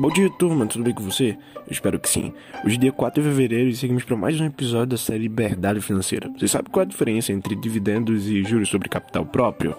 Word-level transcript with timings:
Bom 0.00 0.08
dia, 0.08 0.30
turma, 0.30 0.66
tudo 0.66 0.82
bem 0.82 0.94
com 0.94 1.02
você? 1.02 1.36
Eu 1.56 1.70
espero 1.70 2.00
que 2.00 2.08
sim. 2.08 2.32
Hoje 2.64 2.76
é 2.76 2.78
dia 2.78 2.90
4 2.90 3.22
de 3.22 3.28
fevereiro 3.28 3.68
e 3.68 3.76
seguimos 3.76 4.02
para 4.02 4.16
mais 4.16 4.40
um 4.40 4.46
episódio 4.46 4.86
da 4.86 4.96
série 4.96 5.24
Liberdade 5.24 5.78
Financeira. 5.82 6.32
Você 6.38 6.48
sabe 6.48 6.70
qual 6.70 6.84
é 6.84 6.86
a 6.86 6.88
diferença 6.88 7.34
entre 7.34 7.54
dividendos 7.54 8.26
e 8.26 8.42
juros 8.42 8.70
sobre 8.70 8.88
capital 8.88 9.26
próprio? 9.26 9.76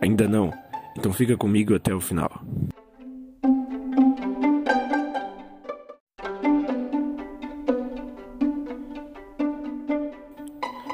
Ainda 0.00 0.28
não? 0.28 0.52
Então 0.96 1.12
fica 1.12 1.36
comigo 1.36 1.74
até 1.74 1.92
o 1.92 2.00
final. 2.00 2.30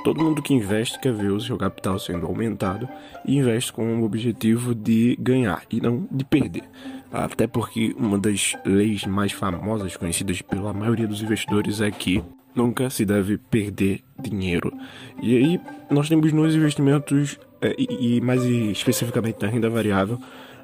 Todo 0.03 0.25
mundo 0.25 0.41
que 0.41 0.55
investe 0.55 0.99
quer 0.99 1.13
ver 1.13 1.31
o 1.31 1.41
seu 1.43 1.59
capital 1.59 1.99
sendo 1.99 2.27
aumentado 2.27 2.89
e 3.27 3.37
investe 3.37 3.71
com 3.71 4.01
o 4.01 4.05
objetivo 4.05 4.75
de 4.75 5.15
ganhar 5.21 5.63
e 5.71 5.79
não 5.79 6.09
de 6.11 6.25
perder. 6.25 6.65
Até 7.13 7.47
porque 7.47 7.95
uma 7.99 8.19
das 8.19 8.57
leis 8.65 9.05
mais 9.05 9.33
famosas 9.33 9.97
conhecidas 9.97 10.41
pela 10.43 10.73
maioria 10.73 11.09
dos 11.09 11.23
investidores 11.23 11.81
é 11.81 11.91
que 11.91 12.23
nunca 12.55 12.89
se 12.89 13.05
deve 13.05 13.37
perder 13.37 14.01
dinheiro. 14.21 14.73
E 15.21 15.37
aí 15.37 15.61
nós 15.91 16.09
temos 16.09 16.33
nos 16.33 16.55
investimentos 16.55 17.39
é, 17.61 17.75
e, 17.79 18.21
mais 18.21 18.45
especificamente 18.45 19.43
na 19.43 19.49
renda 19.49 19.69
variável 19.69 20.19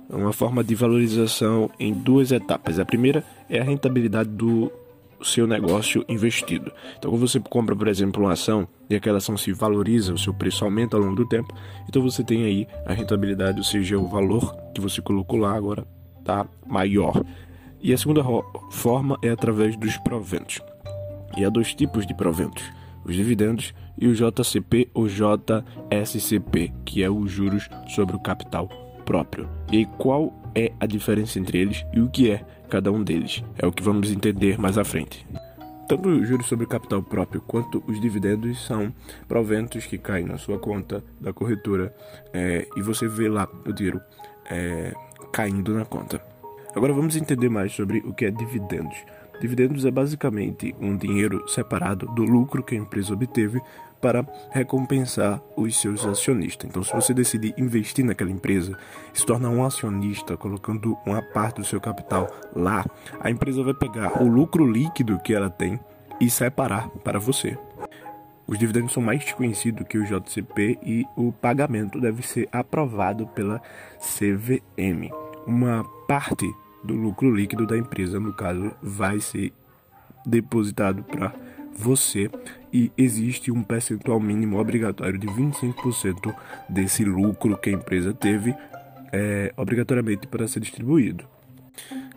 uma 0.08 0.32
forma 0.32 0.62
de 0.62 0.74
valorização 0.74 1.68
em 1.80 1.92
duas 1.92 2.30
etapas. 2.30 2.78
A 2.78 2.84
primeira 2.84 3.24
é 3.50 3.58
a 3.58 3.64
rentabilidade 3.64 4.30
do 4.30 4.70
seu 5.20 5.48
negócio 5.48 6.04
investido. 6.08 6.70
Então, 6.96 7.10
quando 7.10 7.26
você 7.26 7.40
compra, 7.40 7.74
por 7.74 7.88
exemplo, 7.88 8.22
uma 8.22 8.32
ação 8.32 8.68
e 8.88 8.94
aquela 8.94 9.18
ação 9.18 9.36
se 9.36 9.52
valoriza, 9.52 10.12
o 10.12 10.18
seu 10.18 10.32
preço 10.32 10.64
aumenta 10.64 10.96
ao 10.96 11.02
longo 11.02 11.16
do 11.16 11.26
tempo, 11.26 11.52
então 11.88 12.00
você 12.02 12.22
tem 12.22 12.44
aí 12.44 12.68
a 12.84 12.92
rentabilidade, 12.92 13.58
ou 13.58 13.64
seja, 13.64 13.98
o 13.98 14.06
valor 14.06 14.54
que 14.72 14.80
você 14.80 15.02
colocou 15.02 15.40
lá 15.40 15.56
agora 15.56 15.84
está 16.26 16.46
maior. 16.66 17.24
E 17.80 17.92
a 17.92 17.98
segunda 17.98 18.24
forma 18.70 19.16
é 19.22 19.30
através 19.30 19.76
dos 19.76 19.96
proventos. 19.98 20.60
E 21.36 21.44
há 21.44 21.48
dois 21.48 21.72
tipos 21.74 22.04
de 22.04 22.14
proventos: 22.14 22.64
os 23.04 23.14
dividendos 23.14 23.72
e 23.96 24.08
o 24.08 24.14
JCP 24.14 24.90
ou 24.92 25.06
JSCP, 25.06 26.72
que 26.84 27.02
é 27.02 27.08
os 27.08 27.30
juros 27.30 27.68
sobre 27.88 28.16
o 28.16 28.20
capital 28.20 28.68
próprio. 29.04 29.48
E 29.70 29.86
qual 29.86 30.32
é 30.54 30.72
a 30.80 30.86
diferença 30.86 31.38
entre 31.38 31.58
eles 31.58 31.86
e 31.92 32.00
o 32.00 32.10
que 32.10 32.30
é 32.30 32.44
cada 32.68 32.90
um 32.90 33.02
deles? 33.02 33.44
É 33.56 33.66
o 33.66 33.72
que 33.72 33.82
vamos 33.82 34.10
entender 34.10 34.58
mais 34.58 34.76
à 34.76 34.84
frente. 34.84 35.24
Tanto 35.88 36.08
os 36.08 36.26
juros 36.26 36.46
sobre 36.46 36.64
o 36.64 36.68
capital 36.68 37.00
próprio 37.00 37.40
quanto 37.40 37.80
os 37.86 38.00
dividendos 38.00 38.66
são 38.66 38.92
proventos 39.28 39.86
que 39.86 39.96
caem 39.96 40.26
na 40.26 40.36
sua 40.36 40.58
conta 40.58 41.04
da 41.20 41.32
corretora 41.32 41.94
é, 42.32 42.66
e 42.76 42.82
você 42.82 43.06
vê 43.06 43.28
lá 43.28 43.48
o 43.64 43.72
dinheiro 43.72 44.00
é, 44.50 44.92
caindo 45.32 45.74
na 45.74 45.84
conta. 45.84 46.20
Agora 46.74 46.92
vamos 46.92 47.16
entender 47.16 47.48
mais 47.48 47.72
sobre 47.72 47.98
o 47.98 48.12
que 48.12 48.26
é 48.26 48.30
dividendos. 48.30 48.96
Dividendos 49.40 49.84
é 49.84 49.90
basicamente 49.90 50.74
um 50.80 50.96
dinheiro 50.96 51.46
separado 51.48 52.06
do 52.06 52.22
lucro 52.22 52.62
que 52.62 52.74
a 52.74 52.78
empresa 52.78 53.12
obteve 53.12 53.60
para 54.00 54.26
recompensar 54.50 55.40
os 55.56 55.76
seus 55.80 56.04
acionistas. 56.04 56.68
Então, 56.68 56.82
se 56.82 56.94
você 56.94 57.12
decidir 57.12 57.54
investir 57.56 58.04
naquela 58.04 58.30
empresa, 58.30 58.78
se 59.12 59.24
tornar 59.24 59.50
um 59.50 59.64
acionista, 59.64 60.36
colocando 60.36 60.96
uma 61.04 61.22
parte 61.22 61.56
do 61.56 61.66
seu 61.66 61.80
capital 61.80 62.28
lá, 62.54 62.84
a 63.20 63.30
empresa 63.30 63.62
vai 63.62 63.74
pegar 63.74 64.22
o 64.22 64.28
lucro 64.28 64.70
líquido 64.70 65.18
que 65.18 65.34
ela 65.34 65.50
tem 65.50 65.80
e 66.20 66.30
separar 66.30 66.88
para 67.02 67.18
você. 67.18 67.58
Os 68.46 68.58
dividendos 68.58 68.92
são 68.92 69.02
mais 69.02 69.32
conhecidos 69.32 69.86
que 69.88 69.98
o 69.98 70.04
JCP 70.04 70.78
e 70.82 71.04
o 71.16 71.32
pagamento 71.32 72.00
deve 72.00 72.22
ser 72.22 72.48
aprovado 72.52 73.26
pela 73.26 73.60
CVM. 73.98 75.10
Uma 75.46 75.84
parte 76.06 76.46
do 76.84 76.94
lucro 76.94 77.34
líquido 77.34 77.66
da 77.66 77.76
empresa, 77.76 78.20
no 78.20 78.32
caso, 78.32 78.72
vai 78.80 79.18
ser 79.18 79.52
depositado 80.24 81.02
para 81.02 81.34
você 81.76 82.30
e 82.72 82.90
existe 82.96 83.50
um 83.50 83.62
percentual 83.62 84.18
mínimo 84.20 84.58
obrigatório 84.58 85.18
de 85.18 85.26
25% 85.26 86.34
desse 86.68 87.04
lucro 87.04 87.58
que 87.58 87.70
a 87.70 87.72
empresa 87.72 88.14
teve 88.14 88.54
é, 89.12 89.52
obrigatoriamente 89.56 90.26
para 90.26 90.46
ser 90.46 90.60
distribuído. 90.60 91.24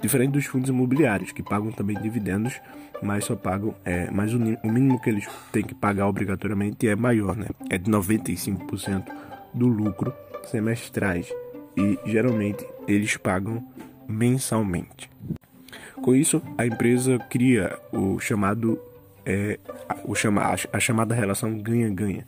Diferente 0.01 0.31
dos 0.31 0.45
fundos 0.45 0.69
imobiliários, 0.69 1.33
que 1.33 1.43
pagam 1.43 1.71
também 1.71 1.99
dividendos, 1.99 2.61
mas 3.01 3.25
só 3.25 3.35
pagam, 3.35 3.73
é, 3.85 4.09
mas 4.11 4.33
o, 4.33 4.37
o 4.37 4.71
mínimo 4.71 4.99
que 4.99 5.09
eles 5.09 5.27
têm 5.51 5.63
que 5.63 5.73
pagar 5.73 6.07
obrigatoriamente 6.07 6.87
é 6.87 6.95
maior, 6.95 7.35
né? 7.35 7.47
É 7.69 7.77
de 7.77 7.89
95% 7.89 9.05
do 9.53 9.67
lucro 9.67 10.13
semestrais 10.45 11.31
e 11.77 11.97
geralmente 12.05 12.65
eles 12.87 13.15
pagam 13.17 13.63
mensalmente. 14.07 15.09
Com 16.01 16.15
isso, 16.15 16.41
a 16.57 16.65
empresa 16.65 17.19
cria 17.29 17.77
o 17.91 18.19
chamado 18.19 18.79
é, 19.25 19.59
o 20.03 20.15
chama, 20.15 20.55
a 20.73 20.79
chamada 20.79 21.13
relação 21.13 21.57
ganha-ganha, 21.59 22.25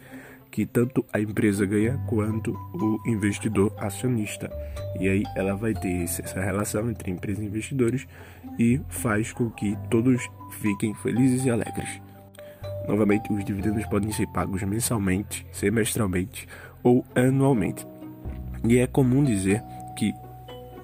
que 0.51 0.65
tanto 0.65 1.05
a 1.13 1.19
empresa 1.19 1.65
ganha 1.65 1.97
quanto 2.07 2.51
o 2.73 2.99
investidor 3.07 3.73
acionista. 3.77 4.51
E 4.99 5.07
aí 5.07 5.23
ela 5.35 5.55
vai 5.55 5.73
ter 5.73 6.03
essa 6.03 6.41
relação 6.41 6.89
entre 6.89 7.09
empresa 7.09 7.41
e 7.41 7.47
investidores 7.47 8.05
e 8.59 8.81
faz 8.89 9.31
com 9.31 9.49
que 9.49 9.77
todos 9.89 10.29
fiquem 10.59 10.93
felizes 10.95 11.45
e 11.45 11.49
alegres. 11.49 12.01
Novamente, 12.87 13.31
os 13.31 13.45
dividendos 13.45 13.85
podem 13.85 14.11
ser 14.11 14.27
pagos 14.27 14.61
mensalmente, 14.63 15.45
semestralmente 15.51 16.47
ou 16.83 17.05
anualmente. 17.15 17.87
E 18.67 18.77
é 18.77 18.87
comum 18.87 19.23
dizer 19.23 19.63
que 19.97 20.13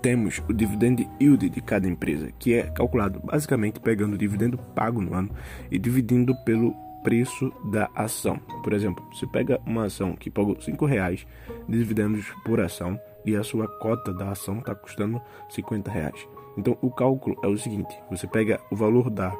temos 0.01 0.41
o 0.47 0.53
dividend 0.53 1.07
yield 1.19 1.49
de 1.49 1.61
cada 1.61 1.87
empresa, 1.87 2.31
que 2.39 2.53
é 2.53 2.63
calculado 2.63 3.19
basicamente 3.19 3.79
pegando 3.79 4.13
o 4.13 4.17
dividendo 4.17 4.57
pago 4.57 5.01
no 5.01 5.13
ano 5.13 5.29
e 5.69 5.77
dividindo 5.77 6.35
pelo 6.45 6.73
preço 7.03 7.51
da 7.65 7.89
ação. 7.95 8.37
Por 8.63 8.73
exemplo, 8.73 9.05
você 9.13 9.25
pega 9.27 9.59
uma 9.65 9.85
ação 9.85 10.15
que 10.15 10.29
pagou 10.29 10.55
R$ 10.55 10.87
reais 10.87 11.25
de 11.67 11.77
dividendos 11.77 12.25
por 12.45 12.59
ação 12.59 12.99
e 13.25 13.35
a 13.35 13.43
sua 13.43 13.67
cota 13.67 14.13
da 14.13 14.31
ação 14.31 14.59
está 14.59 14.73
custando 14.75 15.21
R$ 15.55 15.91
reais. 15.91 16.27
Então 16.57 16.77
o 16.81 16.89
cálculo 16.89 17.37
é 17.43 17.47
o 17.47 17.57
seguinte: 17.57 17.95
você 18.09 18.27
pega 18.27 18.59
o 18.71 18.75
valor 18.75 19.09
da, 19.09 19.33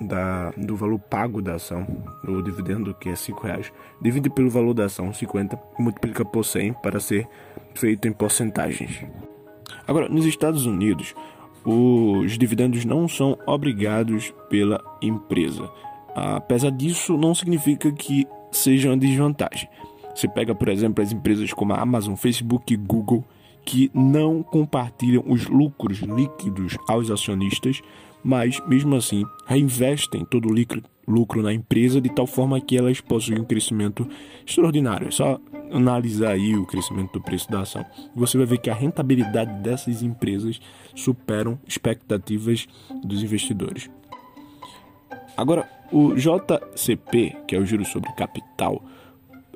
da, 0.00 0.50
do 0.50 0.76
valor 0.76 0.98
pago 0.98 1.42
da 1.42 1.54
ação, 1.54 1.86
do 2.24 2.42
dividendo 2.42 2.94
que 2.94 3.08
é 3.08 3.12
R$ 3.12 3.34
reais, 3.42 3.72
divide 4.00 4.30
pelo 4.30 4.50
valor 4.50 4.74
da 4.74 4.84
ação 4.84 5.12
50 5.12 5.58
e 5.78 5.82
multiplica 5.82 6.24
por 6.24 6.44
100 6.44 6.74
para 6.74 7.00
ser 7.00 7.26
feito 7.74 8.06
em 8.06 8.12
porcentagens. 8.12 9.04
Agora, 9.86 10.08
nos 10.08 10.24
Estados 10.26 10.66
Unidos, 10.66 11.14
os 11.64 12.36
dividendos 12.38 12.84
não 12.84 13.08
são 13.08 13.38
obrigados 13.46 14.32
pela 14.48 14.82
empresa. 15.00 15.70
Apesar 16.14 16.70
disso, 16.70 17.16
não 17.16 17.34
significa 17.34 17.90
que 17.90 18.26
seja 18.50 18.88
uma 18.88 18.96
desvantagem. 18.96 19.68
Você 20.14 20.28
pega, 20.28 20.54
por 20.54 20.68
exemplo, 20.68 21.02
as 21.02 21.12
empresas 21.12 21.52
como 21.52 21.72
a 21.72 21.80
Amazon, 21.80 22.14
Facebook 22.14 22.72
e 22.72 22.76
Google, 22.76 23.24
que 23.64 23.90
não 23.94 24.42
compartilham 24.42 25.24
os 25.26 25.46
lucros 25.46 25.98
líquidos 25.98 26.76
aos 26.88 27.10
acionistas, 27.10 27.80
mas 28.22 28.60
mesmo 28.66 28.94
assim 28.94 29.24
reinvestem 29.46 30.24
todo 30.24 30.48
o 30.48 30.54
lucro 31.06 31.42
na 31.42 31.52
empresa 31.52 32.00
de 32.00 32.10
tal 32.10 32.26
forma 32.26 32.60
que 32.60 32.76
elas 32.76 33.00
possuem 33.00 33.40
um 33.40 33.44
crescimento 33.44 34.06
extraordinário. 34.46 35.08
É 35.08 35.10
só 35.10 35.40
analisar 35.72 36.32
aí 36.32 36.54
o 36.54 36.66
crescimento 36.66 37.14
do 37.14 37.20
preço 37.22 37.50
da 37.50 37.60
ação, 37.60 37.84
você 38.14 38.36
vai 38.36 38.46
ver 38.46 38.58
que 38.58 38.68
a 38.68 38.74
rentabilidade 38.74 39.62
dessas 39.62 40.02
empresas 40.02 40.60
superam 40.94 41.58
expectativas 41.66 42.66
dos 43.02 43.22
investidores. 43.22 43.88
Agora, 45.36 45.68
o 45.90 46.14
JCP, 46.14 47.36
que 47.46 47.54
é 47.54 47.58
o 47.58 47.66
juro 47.66 47.84
sobre 47.84 48.12
capital 48.12 48.82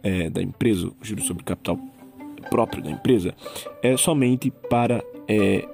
é, 0.02 0.30
da 0.30 0.42
empresa, 0.42 0.88
o 0.88 1.04
juro 1.04 1.22
sobre 1.22 1.44
capital 1.44 1.78
próprio 2.50 2.82
da 2.82 2.90
empresa, 2.90 3.34
é 3.82 3.96
somente 3.96 4.50
para 4.50 5.02
é, 5.28 5.66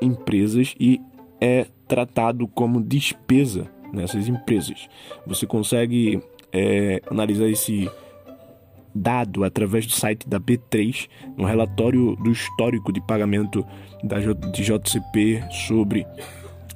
empresas 0.00 0.74
e 0.78 1.00
é 1.40 1.66
tratado 1.86 2.46
como 2.48 2.82
despesa 2.82 3.70
nessas 3.92 4.28
empresas. 4.28 4.88
Você 5.26 5.46
consegue 5.46 6.22
é, 6.52 7.02
analisar 7.10 7.48
esse 7.48 7.90
dado 8.94 9.42
através 9.44 9.86
do 9.86 9.92
site 9.92 10.28
da 10.28 10.38
B3 10.38 11.08
no 11.36 11.44
relatório 11.44 12.14
do 12.16 12.30
histórico 12.30 12.92
de 12.92 13.00
pagamento 13.00 13.66
da 14.02 14.18
de 14.18 14.62
JCP 14.62 15.42
sobre 15.50 16.06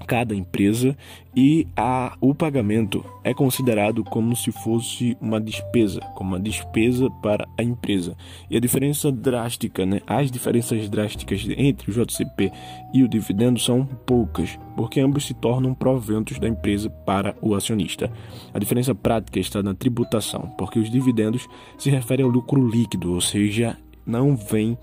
cada 0.07 0.35
empresa 0.35 0.97
e 1.37 1.67
a, 1.77 2.17
o 2.21 2.35
pagamento 2.35 3.05
é 3.23 3.33
considerado 3.33 4.03
como 4.03 4.35
se 4.35 4.51
fosse 4.51 5.17
uma 5.21 5.41
despesa, 5.41 6.01
como 6.15 6.31
uma 6.31 6.41
despesa 6.41 7.09
para 7.23 7.47
a 7.57 7.63
empresa. 7.63 8.17
E 8.51 8.57
a 8.57 8.61
diferença 8.61 9.13
drástica, 9.13 9.87
né? 9.87 10.01
As 10.07 10.31
diferenças 10.31 10.89
drásticas 10.89 11.47
entre 11.57 11.91
o 11.91 11.95
JCP 11.95 12.51
e 12.93 13.03
o 13.03 13.09
dividendo 13.09 13.59
são 13.59 13.85
poucas, 13.85 14.59
porque 14.77 15.01
ambos 15.01 15.27
se 15.27 15.35
tornam 15.35 15.75
proventos 15.75 16.39
da 16.39 16.49
empresa 16.49 16.91
para 16.91 17.37
o 17.41 17.55
acionista. 17.55 18.11
A 18.53 18.59
diferença 18.59 18.95
prática 18.95 19.39
está 19.39 19.63
na 19.63 19.75
tributação, 19.75 20.53
porque 20.59 20.79
os 20.79 20.91
dividendos 20.91 21.47
se 21.79 21.91
referem 21.91 22.25
ao 22.25 22.31
lucro 22.31 22.67
líquido, 22.67 23.13
ou 23.13 23.21
seja, 23.21 23.77
não 24.05 24.37
vem 24.37 24.77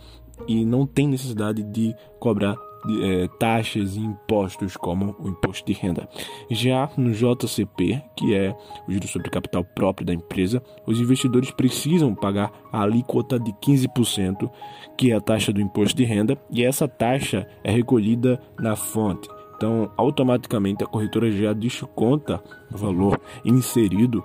e 0.47 0.65
não 0.65 0.85
tem 0.85 1.07
necessidade 1.07 1.63
de 1.63 1.95
cobrar 2.19 2.55
é, 3.01 3.27
taxas 3.39 3.95
e 3.95 3.99
impostos 3.99 4.77
como 4.77 5.15
o 5.19 5.27
imposto 5.27 5.65
de 5.65 5.73
renda. 5.73 6.07
Já 6.49 6.89
no 6.97 7.11
JCP, 7.11 8.01
que 8.15 8.35
é 8.35 8.55
o 8.87 8.91
juros 8.91 9.09
sobre 9.09 9.29
capital 9.29 9.63
próprio 9.63 10.05
da 10.05 10.13
empresa, 10.13 10.61
os 10.85 10.99
investidores 10.99 11.51
precisam 11.51 12.13
pagar 12.13 12.51
a 12.71 12.81
alíquota 12.81 13.39
de 13.39 13.51
15%, 13.53 14.49
que 14.97 15.11
é 15.11 15.15
a 15.15 15.21
taxa 15.21 15.51
do 15.51 15.61
imposto 15.61 15.95
de 15.95 16.03
renda, 16.03 16.37
e 16.51 16.63
essa 16.63 16.87
taxa 16.87 17.47
é 17.63 17.71
recolhida 17.71 18.39
na 18.59 18.75
fonte. 18.75 19.27
Então, 19.55 19.89
automaticamente 19.95 20.83
a 20.83 20.87
corretora 20.87 21.31
já 21.31 21.53
desconta 21.53 22.43
o 22.73 22.77
valor 22.77 23.19
inserido 23.43 24.23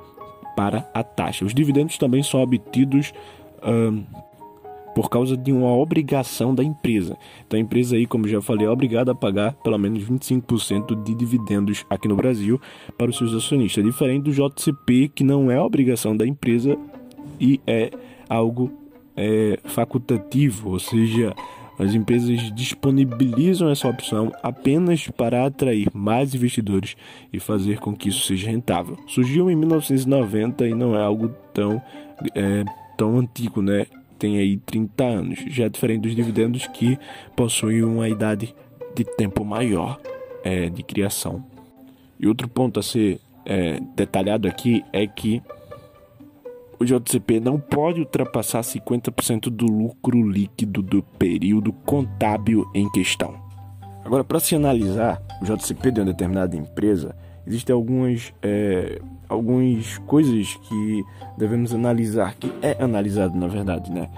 para 0.56 0.90
a 0.92 1.02
taxa. 1.02 1.44
Os 1.44 1.54
dividendos 1.54 1.96
também 1.96 2.22
são 2.22 2.42
obtidos 2.42 3.12
por 4.94 5.08
causa 5.08 5.36
de 5.36 5.52
uma 5.52 5.72
obrigação 5.74 6.54
da 6.54 6.62
empresa. 6.64 7.16
Então 7.46 7.58
a 7.58 7.62
empresa 7.62 7.96
aí, 7.96 8.06
como 8.06 8.28
já 8.28 8.40
falei, 8.40 8.66
é 8.66 8.70
obrigada 8.70 9.12
a 9.12 9.14
pagar 9.14 9.54
pelo 9.54 9.78
menos 9.78 10.02
25% 10.02 11.02
de 11.02 11.14
dividendos 11.14 11.84
aqui 11.88 12.08
no 12.08 12.16
Brasil 12.16 12.60
para 12.96 13.10
os 13.10 13.16
seus 13.16 13.34
acionistas, 13.34 13.84
diferente 13.84 14.24
do 14.24 14.32
JCP, 14.32 15.08
que 15.14 15.24
não 15.24 15.50
é 15.50 15.60
obrigação 15.60 16.16
da 16.16 16.26
empresa 16.26 16.76
e 17.40 17.60
é 17.66 17.90
algo 18.28 18.70
é, 19.16 19.58
facultativo, 19.64 20.70
ou 20.70 20.78
seja, 20.78 21.34
as 21.78 21.94
empresas 21.94 22.54
disponibilizam 22.54 23.70
essa 23.70 23.88
opção 23.88 24.30
apenas 24.42 25.08
para 25.08 25.46
atrair 25.46 25.88
mais 25.94 26.34
investidores 26.34 26.94
e 27.32 27.40
fazer 27.40 27.78
com 27.78 27.96
que 27.96 28.10
isso 28.10 28.26
seja 28.26 28.50
rentável. 28.50 28.98
Surgiu 29.06 29.50
em 29.50 29.56
1990 29.56 30.68
e 30.68 30.74
não 30.74 30.94
é 30.94 31.02
algo 31.02 31.30
tão, 31.54 31.80
é, 32.34 32.64
tão 32.98 33.18
antigo, 33.18 33.62
né? 33.62 33.86
Tem 34.20 34.38
aí 34.38 34.58
30 34.58 35.02
anos, 35.04 35.38
já 35.48 35.64
é 35.64 35.68
diferente 35.68 36.02
dos 36.02 36.14
dividendos 36.14 36.66
que 36.66 36.98
possuem 37.34 37.82
uma 37.82 38.06
idade 38.06 38.54
de 38.94 39.02
tempo 39.02 39.44
maior 39.44 39.98
é, 40.44 40.68
de 40.68 40.82
criação. 40.82 41.42
E 42.18 42.28
outro 42.28 42.46
ponto 42.46 42.78
a 42.78 42.82
ser 42.82 43.18
é, 43.46 43.80
detalhado 43.96 44.46
aqui 44.46 44.84
é 44.92 45.06
que 45.06 45.42
o 46.78 46.84
JCP 46.84 47.40
não 47.40 47.58
pode 47.58 48.00
ultrapassar 48.00 48.60
50% 48.60 49.48
do 49.48 49.66
lucro 49.66 50.22
líquido 50.30 50.82
do 50.82 51.02
período 51.02 51.72
contábil 51.72 52.70
em 52.74 52.90
questão. 52.90 53.34
Agora, 54.04 54.22
para 54.24 54.40
se 54.40 54.54
analisar 54.54 55.20
o 55.40 55.44
JCP 55.44 55.92
de 55.92 56.00
uma 56.00 56.06
determinada 56.06 56.56
empresa, 56.56 57.14
existem 57.46 57.74
algumas, 57.74 58.32
é, 58.42 59.00
algumas 59.28 59.98
coisas 59.98 60.54
que 60.56 61.04
devemos 61.38 61.74
analisar, 61.74 62.34
que 62.34 62.52
é 62.62 62.82
analisado 62.82 63.36
na 63.36 63.46
verdade, 63.46 63.90
né? 63.90 64.08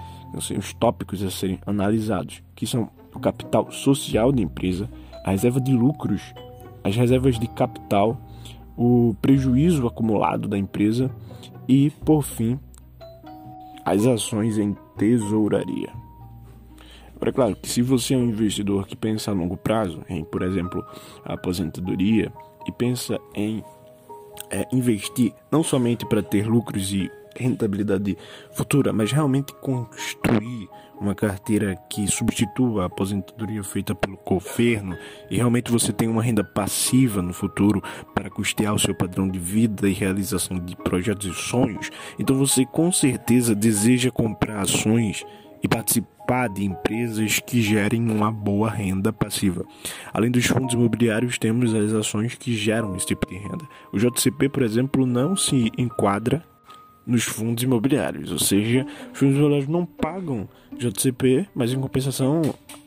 Sei, 0.41 0.57
os 0.57 0.73
tópicos 0.73 1.21
a 1.21 1.29
serem 1.29 1.59
analisados, 1.65 2.41
que 2.55 2.65
são 2.65 2.89
o 3.13 3.19
capital 3.19 3.71
social 3.71 4.31
da 4.31 4.41
empresa, 4.41 4.89
a 5.23 5.31
reserva 5.31 5.61
de 5.61 5.71
lucros, 5.71 6.33
as 6.83 6.95
reservas 6.95 7.39
de 7.39 7.47
capital, 7.47 8.17
o 8.75 9.15
prejuízo 9.21 9.85
acumulado 9.85 10.47
da 10.47 10.57
empresa 10.57 11.11
e, 11.67 11.91
por 12.03 12.23
fim, 12.23 12.59
as 13.85 14.05
ações 14.05 14.57
em 14.57 14.75
tesouraria. 14.97 15.89
É 17.25 17.31
claro 17.31 17.55
que 17.55 17.69
se 17.69 17.81
você 17.81 18.15
é 18.15 18.17
um 18.17 18.25
investidor 18.25 18.85
que 18.85 18.97
pensa 18.97 19.31
a 19.31 19.33
longo 19.33 19.55
prazo, 19.55 20.03
em, 20.09 20.25
por 20.25 20.41
exemplo, 20.41 20.83
a 21.23 21.35
aposentadoria, 21.35 22.33
e 22.67 22.71
pensa 22.71 23.19
em 23.35 23.63
é, 24.49 24.67
investir 24.71 25.33
não 25.51 25.63
somente 25.63 26.05
para 26.05 26.21
ter 26.21 26.47
lucros 26.47 26.91
e 26.91 27.11
rentabilidade 27.35 28.17
futura, 28.51 28.93
mas 28.93 29.11
realmente 29.11 29.53
construir 29.55 30.69
uma 30.99 31.15
carteira 31.15 31.75
que 31.89 32.07
substitua 32.07 32.83
a 32.83 32.85
aposentadoria 32.85 33.63
feita 33.63 33.95
pelo 33.95 34.17
governo 34.17 34.95
e 35.29 35.35
realmente 35.35 35.71
você 35.71 35.91
tem 35.91 36.07
uma 36.07 36.21
renda 36.21 36.43
passiva 36.43 37.21
no 37.21 37.33
futuro 37.33 37.81
para 38.13 38.29
custear 38.29 38.73
o 38.73 38.79
seu 38.79 38.93
padrão 38.93 39.27
de 39.27 39.39
vida 39.39 39.89
e 39.89 39.93
realização 39.93 40.59
de 40.59 40.75
projetos 40.75 41.25
e 41.27 41.33
sonhos, 41.33 41.89
então 42.19 42.37
você 42.37 42.65
com 42.65 42.91
certeza 42.91 43.55
deseja 43.55 44.11
comprar 44.11 44.61
ações 44.61 45.25
e 45.63 45.67
participar 45.67 46.49
de 46.49 46.65
empresas 46.65 47.39
que 47.39 47.61
gerem 47.61 48.09
uma 48.11 48.31
boa 48.31 48.69
renda 48.69 49.13
passiva. 49.13 49.65
Além 50.13 50.29
dos 50.29 50.45
fundos 50.45 50.73
imobiliários, 50.73 51.37
temos 51.37 51.73
as 51.73 51.93
ações 51.93 52.35
que 52.35 52.53
geram 52.53 52.95
esse 52.95 53.07
tipo 53.07 53.27
de 53.27 53.35
renda. 53.35 53.65
O 53.93 53.97
JCP, 53.97 54.49
por 54.49 54.61
exemplo, 54.61 55.05
não 55.05 55.35
se 55.35 55.71
enquadra 55.77 56.43
nos 57.05 57.23
fundos 57.23 57.63
imobiliários, 57.63 58.31
ou 58.31 58.39
seja, 58.39 58.85
os 59.11 59.19
fundos 59.19 59.35
imobiliários 59.35 59.67
não 59.67 59.85
pagam 59.85 60.47
JCP, 60.77 61.47
mas 61.53 61.73
em 61.73 61.79
compensação 61.79 62.41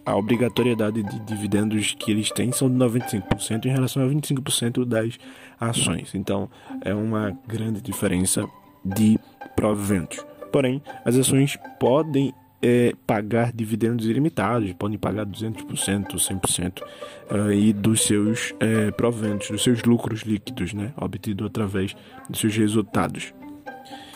a 0.05 0.17
obrigatoriedade 0.17 1.03
de 1.03 1.21
dividendos 1.21 1.95
que 1.99 2.11
eles 2.11 2.31
têm 2.31 2.53
são 2.53 2.71
de 2.71 2.77
95% 2.77 3.67
em 3.67 3.71
relação 3.71 4.03
a 4.03 4.09
25% 4.09 4.85
das 4.85 5.19
ações. 5.61 6.15
Então 6.15 6.49
é 6.83 6.95
uma 6.95 7.37
grande 7.47 7.81
diferença 7.81 8.47
de 8.85 9.19
proventos. 9.55 10.25
Porém, 10.51 10.83
as 11.05 11.17
ações 11.17 11.59
podem 11.79 12.33
é, 12.63 12.93
pagar 13.07 13.53
dividendos 13.53 14.07
ilimitados, 14.07 14.73
podem 14.73 14.99
pagar 14.99 15.27
200%, 15.27 16.17
100% 16.17 16.83
aí 17.31 17.73
dos 17.73 18.03
seus 18.03 18.55
é, 18.61 18.91
proventos, 18.91 19.51
dos 19.51 19.63
seus 19.63 19.83
lucros 19.83 20.23
líquidos, 20.23 20.73
né, 20.73 20.93
obtido 20.97 21.45
através 21.47 21.95
dos 22.29 22.41
seus 22.41 22.57
resultados. 22.57 23.35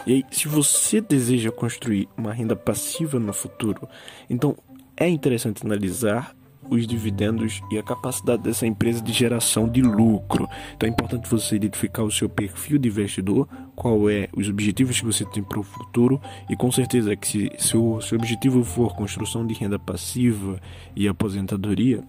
E 0.06 0.14
aí, 0.14 0.24
se 0.30 0.48
você 0.48 1.00
deseja 1.00 1.50
construir 1.50 2.08
uma 2.16 2.32
renda 2.32 2.56
passiva 2.56 3.18
no 3.18 3.32
futuro, 3.32 3.86
então 4.28 4.56
é 4.96 5.08
interessante 5.08 5.64
analisar 5.64 6.34
os 6.70 6.86
dividendos 6.86 7.60
e 7.70 7.78
a 7.78 7.82
capacidade 7.82 8.42
dessa 8.42 8.66
empresa 8.66 9.02
de 9.02 9.12
geração 9.12 9.68
de 9.68 9.82
lucro. 9.82 10.48
Então 10.76 10.88
é 10.88 10.92
importante 10.92 11.28
você 11.28 11.56
identificar 11.56 12.02
o 12.02 12.10
seu 12.10 12.28
perfil 12.28 12.78
de 12.78 12.88
investidor, 12.88 13.48
qual 13.74 14.08
é 14.08 14.28
os 14.36 14.48
objetivos 14.48 15.00
que 15.00 15.06
você 15.06 15.24
tem 15.24 15.42
para 15.42 15.58
o 15.58 15.62
futuro 15.62 16.20
e 16.48 16.56
com 16.56 16.70
certeza 16.70 17.16
que 17.16 17.26
se, 17.26 17.52
se 17.58 17.76
o 17.76 18.00
seu 18.00 18.16
objetivo 18.18 18.62
for 18.64 18.94
construção 18.94 19.46
de 19.46 19.54
renda 19.54 19.78
passiva 19.78 20.60
e 20.94 21.08
aposentadoria, 21.08 22.02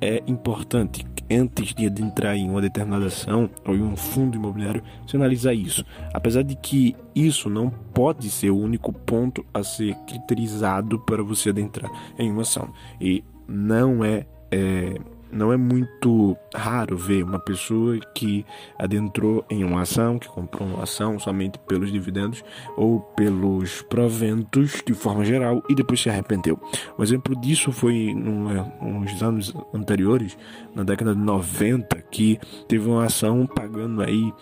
é 0.00 0.22
importante 0.26 1.04
antes 1.30 1.74
de 1.74 1.84
entrar 1.84 2.36
em 2.36 2.48
uma 2.48 2.60
determinada 2.60 3.06
ação 3.06 3.48
ou 3.66 3.74
em 3.74 3.82
um 3.82 3.96
fundo 3.96 4.36
imobiliário, 4.36 4.82
você 5.06 5.16
analisar 5.16 5.54
isso. 5.54 5.84
Apesar 6.12 6.42
de 6.42 6.54
que 6.54 6.94
isso 7.14 7.48
não 7.48 7.70
pode 7.70 8.28
ser 8.30 8.50
o 8.50 8.58
único 8.58 8.92
ponto 8.92 9.44
a 9.52 9.62
ser 9.62 9.94
criterizado 10.06 10.98
para 11.00 11.22
você 11.22 11.50
adentrar 11.50 11.90
em 12.18 12.30
uma 12.30 12.42
ação. 12.42 12.72
E 13.00 13.24
não 13.46 14.04
é, 14.04 14.26
é 14.50 14.94
não 15.34 15.52
é 15.52 15.56
muito 15.56 16.36
raro 16.54 16.96
ver 16.96 17.24
uma 17.24 17.40
pessoa 17.40 17.98
que 18.14 18.46
adentrou 18.78 19.44
em 19.50 19.64
uma 19.64 19.82
ação, 19.82 20.18
que 20.18 20.28
comprou 20.28 20.66
uma 20.68 20.84
ação 20.84 21.18
somente 21.18 21.58
pelos 21.66 21.90
dividendos 21.90 22.44
ou 22.76 23.00
pelos 23.00 23.82
proventos 23.82 24.80
de 24.86 24.94
forma 24.94 25.24
geral 25.24 25.62
e 25.68 25.74
depois 25.74 26.00
se 26.00 26.08
arrependeu. 26.08 26.58
Um 26.96 27.02
exemplo 27.02 27.34
disso 27.40 27.72
foi 27.72 28.14
nos 28.14 29.22
anos 29.22 29.52
anteriores, 29.74 30.38
na 30.74 30.84
década 30.84 31.14
de 31.14 31.20
90, 31.20 32.00
que 32.02 32.38
teve 32.68 32.88
uma 32.88 33.04
ação 33.04 33.44
pagando 33.44 34.02
aí 34.02 34.32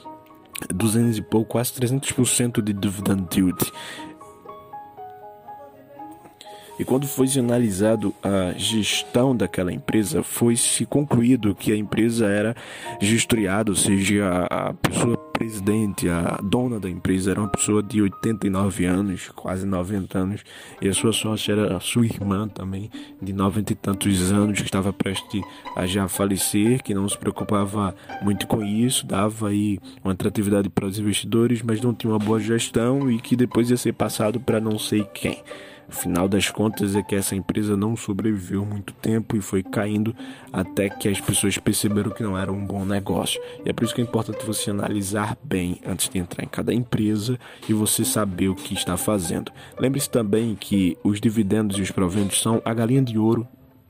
200 0.68 1.18
e 1.18 1.22
pouco, 1.22 1.52
quase 1.52 1.72
300% 1.72 2.62
de 2.62 2.72
dividend 2.72 3.26
yield. 3.34 3.72
E 6.78 6.84
quando 6.84 7.06
foi 7.06 7.28
analisado 7.38 8.14
a 8.22 8.52
gestão 8.56 9.36
daquela 9.36 9.72
empresa, 9.72 10.22
foi 10.22 10.56
se 10.56 10.86
concluído 10.86 11.54
que 11.54 11.72
a 11.72 11.76
empresa 11.76 12.26
era 12.26 12.56
gestoriada, 13.00 13.70
ou 13.70 13.76
seja, 13.76 14.24
a, 14.50 14.68
a 14.68 14.74
pessoa 14.74 15.16
presidente, 15.42 16.08
a 16.08 16.38
dona 16.42 16.78
da 16.78 16.88
empresa 16.88 17.32
era 17.32 17.40
uma 17.40 17.48
pessoa 17.48 17.82
de 17.82 18.00
89 18.00 18.84
anos, 18.84 19.28
quase 19.34 19.66
90 19.66 20.16
anos, 20.16 20.44
e 20.80 20.88
a 20.88 20.94
sua 20.94 21.12
sócia 21.12 21.52
era 21.52 21.76
a 21.76 21.80
sua 21.80 22.06
irmã 22.06 22.46
também, 22.46 22.88
de 23.20 23.32
90 23.32 23.72
e 23.72 23.76
tantos 23.76 24.30
anos, 24.30 24.60
que 24.60 24.64
estava 24.64 24.92
prestes 24.92 25.42
a 25.74 25.84
já 25.84 26.06
falecer, 26.06 26.82
que 26.82 26.94
não 26.94 27.08
se 27.08 27.18
preocupava 27.18 27.94
muito 28.22 28.46
com 28.46 28.62
isso, 28.62 29.04
dava 29.04 29.48
aí 29.48 29.80
uma 30.04 30.12
atratividade 30.12 30.68
para 30.68 30.86
os 30.86 30.98
investidores, 30.98 31.60
mas 31.60 31.80
não 31.80 31.92
tinha 31.92 32.12
uma 32.12 32.20
boa 32.20 32.38
gestão 32.38 33.10
e 33.10 33.18
que 33.20 33.34
depois 33.34 33.68
ia 33.68 33.76
ser 33.76 33.94
passado 33.94 34.38
para 34.38 34.60
não 34.60 34.78
sei 34.78 35.02
quem. 35.12 35.42
Final 35.92 36.26
das 36.26 36.50
contas 36.50 36.96
é 36.96 37.02
que 37.02 37.14
essa 37.14 37.36
empresa 37.36 37.76
não 37.76 37.96
sobreviveu 37.96 38.64
muito 38.64 38.92
tempo 38.94 39.36
e 39.36 39.40
foi 39.40 39.62
caindo 39.62 40.16
até 40.52 40.88
que 40.88 41.08
as 41.08 41.20
pessoas 41.20 41.58
perceberam 41.58 42.10
que 42.10 42.22
não 42.22 42.36
era 42.36 42.50
um 42.50 42.66
bom 42.66 42.84
negócio. 42.84 43.40
E 43.64 43.68
é 43.68 43.72
por 43.72 43.84
isso 43.84 43.94
que 43.94 44.00
é 44.00 44.04
importante 44.04 44.44
você 44.44 44.70
analisar 44.70 45.36
bem 45.44 45.80
antes 45.86 46.08
de 46.08 46.18
entrar 46.18 46.42
em 46.42 46.48
cada 46.48 46.72
empresa 46.72 47.38
e 47.68 47.72
você 47.72 48.04
saber 48.04 48.48
o 48.48 48.54
que 48.54 48.74
está 48.74 48.96
fazendo. 48.96 49.52
Lembre-se 49.78 50.10
também 50.10 50.56
que 50.56 50.96
os 51.04 51.20
dividendos 51.20 51.78
e 51.78 51.82
os 51.82 51.90
proventos 51.90 52.40
são 52.40 52.60
a 52.64 52.74
galinha 52.74 53.02
de 53.02 53.18
ouro 53.18 53.46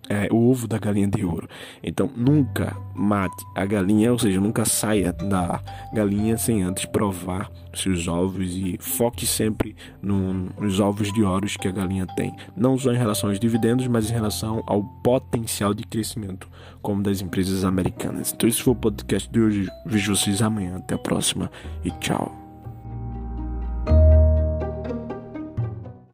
é, 0.09 0.29
o 0.31 0.51
ovo 0.51 0.67
da 0.67 0.79
galinha 0.79 1.09
de 1.09 1.25
ouro. 1.25 1.49
Então 1.83 2.11
nunca 2.17 2.77
mate 2.95 3.45
a 3.55 3.65
galinha, 3.65 4.13
ou 4.13 4.19
seja, 4.19 4.41
nunca 4.41 4.65
saia 4.65 5.13
da 5.13 5.61
galinha 5.93 6.37
sem 6.37 6.63
antes 6.63 6.85
provar 6.87 7.51
seus 7.75 8.07
ovos 8.07 8.55
e 8.55 8.77
foque 8.79 9.27
sempre 9.27 9.75
no, 10.01 10.33
nos 10.61 10.81
ovos 10.81 11.13
de 11.13 11.23
ouro 11.23 11.47
que 11.47 11.69
a 11.69 11.73
galinha 11.73 12.07
tem. 12.17 12.35
Não 12.57 12.79
só 12.79 12.93
em 12.93 12.97
relação 12.97 13.31
aos 13.31 13.41
dividendos, 13.41 13.87
mas 13.87 14.11
em 14.11 14.13
relação 14.13 14.63
ao 14.67 14.83
potencial 15.03 15.75
de 15.75 15.85
crescimento, 15.85 16.49
como 16.81 17.03
das 17.03 17.21
empresas 17.21 17.65
americanas. 17.65 18.33
Então, 18.33 18.49
esse 18.49 18.63
foi 18.63 18.73
o 18.73 18.77
podcast 18.77 19.29
de 19.31 19.41
hoje. 19.41 19.69
Vejo 19.87 20.15
vocês 20.15 20.43
amanhã. 20.43 20.77
Até 20.77 20.95
a 20.95 20.99
próxima 20.99 21.51
e 21.85 21.91
tchau. 21.93 22.42